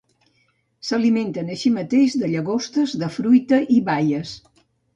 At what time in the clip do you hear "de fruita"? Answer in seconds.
3.05-3.63